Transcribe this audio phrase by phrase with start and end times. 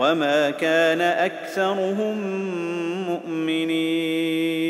[0.00, 2.16] وما كان اكثرهم
[3.08, 4.60] مؤمنين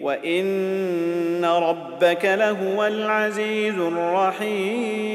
[0.00, 5.14] وان ربك لهو العزيز الرحيم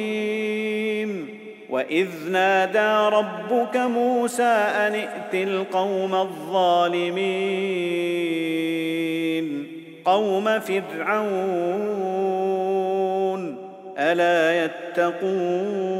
[1.69, 7.19] واذ نادى ربك موسى ان ائت القوم الظالمين
[10.05, 11.99] قوم فرعون
[13.97, 15.99] الا يتقون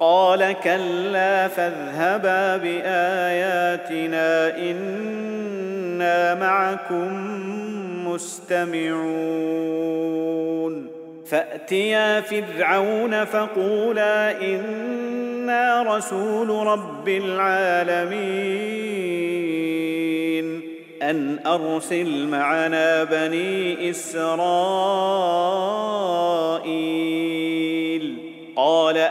[0.00, 7.08] قال كلا فاذهبا بآياتنا إنا معكم
[8.08, 9.00] مستمعون.
[11.26, 18.20] فأتيا فرعون فقولا إنا رسول رب العالمين.
[21.02, 24.30] أن أرسل معنا بني إسرائيل.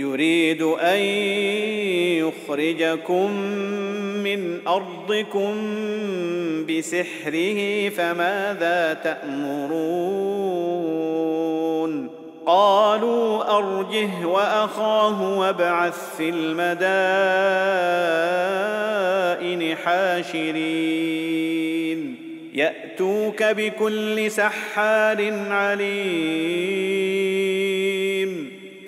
[0.00, 0.98] يريد أن
[2.18, 3.30] يخرجكم
[4.24, 5.54] من أرضكم
[6.66, 10.20] بسحره فماذا تأمرون؟
[12.46, 17.00] قالوا أرجه وأخاه وابعث في المدائن
[19.76, 21.30] حاشرين.
[22.54, 26.90] يأتوك بكل سحار عليم.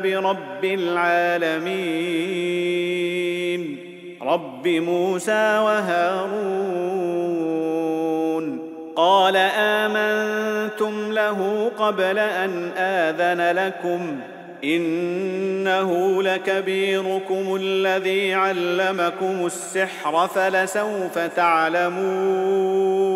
[0.00, 1.96] برب العالمين.
[4.22, 6.66] رب موسى وهارون.
[8.96, 14.20] قال امنتم له قبل ان اذن لكم؟
[14.64, 23.15] انه لكبيركم الذي علمكم السحر فلسوف تعلمون.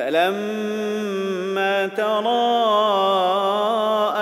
[0.00, 2.26] فلما تراءى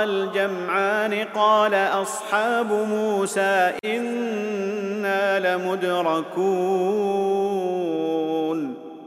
[0.04, 6.08] الجمعان قال أصحاب موسى إنا لمدركون.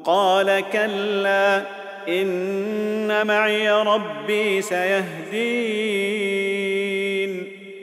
[0.04, 1.62] قال كلا
[2.08, 5.92] إن معي ربي سيهدين.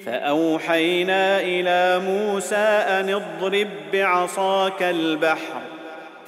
[0.06, 5.60] فأوحينا إلى موسى أن اضرب بعصاك البحر.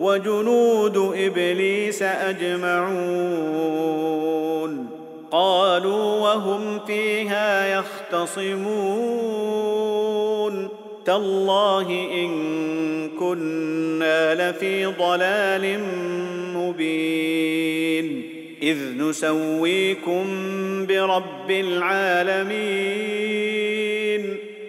[0.00, 2.96] وجنود إبليس أجمعون.
[5.30, 8.66] قالوا وهم فيها يختصمون.
[11.04, 12.30] تالله إن
[13.20, 15.80] كنا لفي ضلال
[16.56, 18.30] مبين.
[18.62, 20.24] إذ نسويكم
[20.86, 23.75] برب العالمين.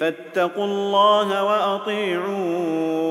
[0.00, 3.10] فاتقوا الله وأطيعون.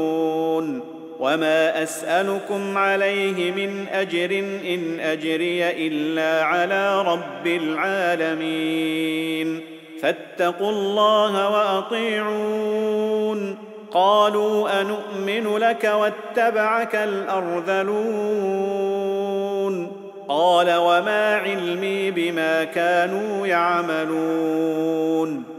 [1.19, 4.39] وما أسألكم عليه من أجر
[4.73, 9.61] إن أجري إلا على رب العالمين.
[10.01, 13.57] فاتقوا الله وأطيعون.
[13.91, 17.99] قالوا انومن لك واتبعك الأرذلون.
[20.27, 25.58] قال وما علمي بما كانوا يعملون.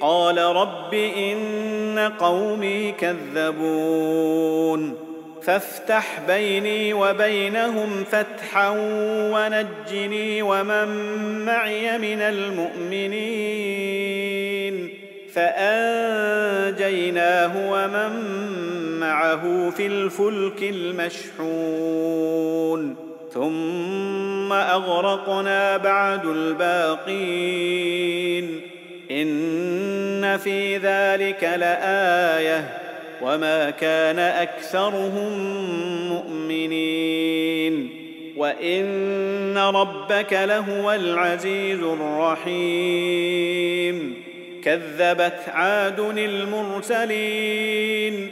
[0.00, 4.36] قال رب إن قومي كذبون
[5.42, 8.74] فافتح بيني وبينهم فتحا
[9.32, 10.88] ونجني ومن
[11.44, 13.66] معي من المؤمنين
[15.34, 16.72] فأنجيناه
[17.72, 18.10] ومن
[19.00, 22.16] معه في الفلك المشحون
[23.32, 27.86] ثم أغرقنا بعد الباقين
[29.10, 32.78] إن في ذلك لآية
[33.22, 35.32] وما كان أكثرهم
[36.08, 37.90] مؤمنين
[38.36, 43.06] وإن ربك لهو العزيز الرحيم
[44.64, 48.30] كذبت عاد المرسلين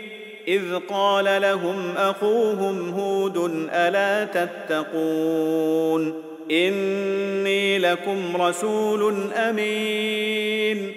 [0.48, 10.92] إذ قال لهم أخوهم هود ألا تتقون إني لكم رسول أمين.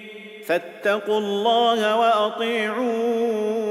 [0.46, 3.68] فاتقوا الله وأطيعون.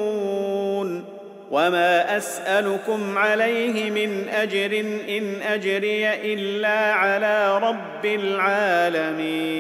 [1.52, 9.58] وما أسألكم عليه من أجر إن أجري إلا على رب العالمين.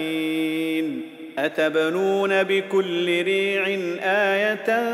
[1.37, 3.67] أتبنون بكل ريع
[4.03, 4.89] آية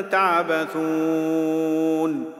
[0.00, 2.39] تعبثون.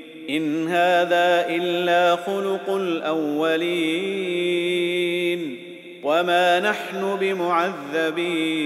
[0.31, 4.31] إن هذا إلا خلق الأولين
[6.03, 8.61] وما نحن بمعذبين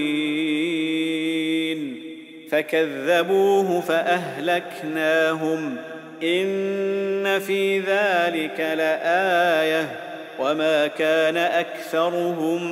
[2.50, 5.76] فكذبوه فأهلكناهم
[6.22, 9.96] إن في ذلك لآية
[10.38, 12.62] وما كان أكثرهم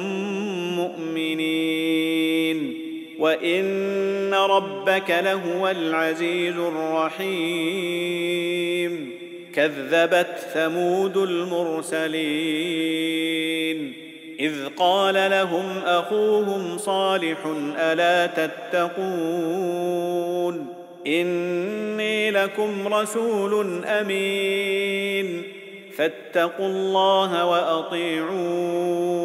[0.76, 2.83] مؤمنين
[3.24, 8.04] وان ربك لهو العزيز الرحيم
[9.54, 12.14] كذبت ثمود المرسلين
[14.40, 17.38] اذ قال لهم اخوهم صالح
[17.78, 19.06] الا تتقون
[21.06, 25.42] اني لكم رسول امين
[25.96, 29.24] فاتقوا الله واطيعون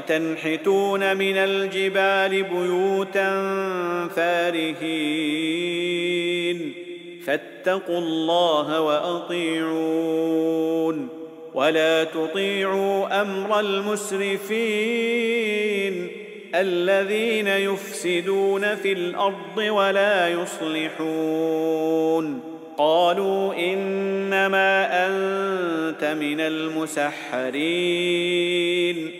[0.00, 3.58] وتنحتون من الجبال بيوتا
[4.16, 6.72] فارهين.
[7.26, 11.08] فاتقوا الله وأطيعون.
[11.54, 16.08] ولا تطيعوا أمر المسرفين.
[16.54, 22.40] الذين يفسدون في الأرض ولا يصلحون.
[22.78, 29.19] قالوا إنما أنت من المسحرين.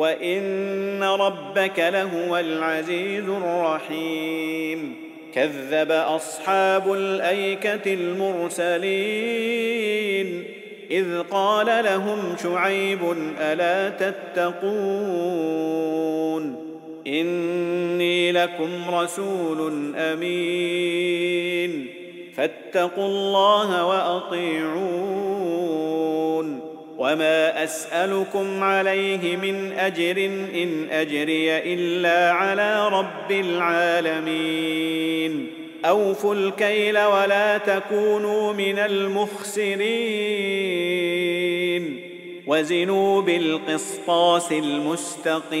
[0.00, 4.96] وان ربك لهو العزيز الرحيم
[5.34, 9.24] كذب اصحاب الايكه المرسلين
[10.90, 13.00] اذ قال لهم شعيب
[13.40, 14.70] الا تتقون
[17.06, 21.86] اني لكم رسول امين
[22.36, 25.10] فاتقوا الله واطيعون
[27.00, 30.16] وما اسالكم عليه من اجر
[30.54, 34.70] ان اجري الا على رب العالمين
[35.84, 39.80] اوفوا الكيل ولا تكونوا من المخسرين
[42.46, 45.60] وزنوا بالقسطاس المستقيم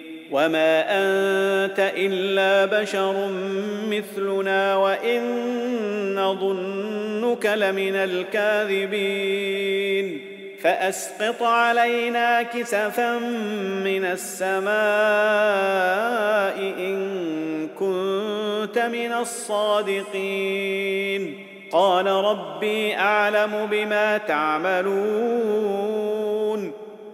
[0.31, 3.29] وما انت الا بشر
[3.89, 5.21] مثلنا وان
[6.15, 9.41] نظنك لمن الكاذبين
[10.61, 13.19] فاسقط علينا كسفا
[13.83, 14.71] من السماء
[16.59, 20.71] ان كنت من الصادقين
[21.71, 25.91] قال ربي اعلم بما تعملون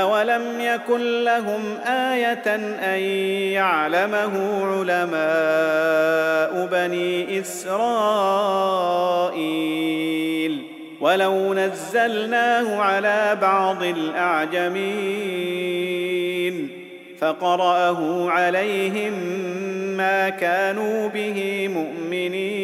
[0.00, 2.72] اولم يكن لهم إيه ان
[3.52, 8.74] يعلمه علماء بني اسرائيل
[11.00, 14.84] ولو نزلناه على بعض الاعجمين
[17.18, 19.12] فقراه عليهم
[19.96, 22.63] ما كانوا به مؤمنين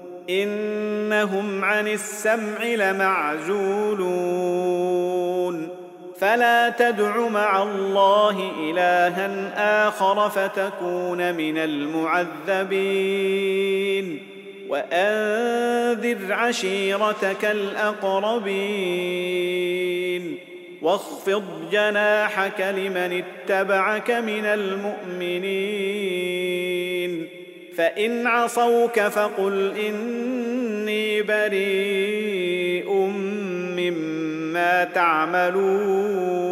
[0.31, 3.51] إنهم عن السمع لمعزولون.
[6.19, 12.67] فلا تدع مع الله إلها آخر فتكون من المعذبين.
[14.69, 18.51] وأنذر عشيرتك الأقربين.
[20.81, 26.70] واخفض جناحك لمن اتبعك من المؤمنين.
[27.75, 32.91] فإن عصوك فقل إني بريء
[33.77, 36.51] مما تعملون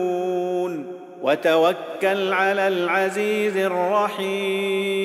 [1.21, 4.99] وتوكل على العزيز الرحيم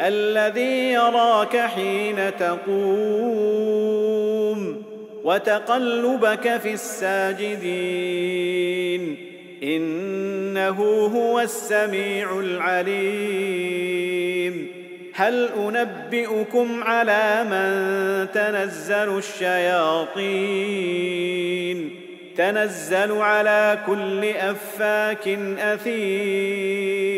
[0.00, 3.74] الذي يراك حين تقوم
[5.24, 8.14] وتقلبك في الساجدين
[9.64, 10.80] إنه
[11.14, 14.04] هو السميع العليم.
[15.14, 20.30] هل أنبئكم على من تنزل الشياطين؟
[22.36, 27.14] تنزل على كل أفاك أثيم.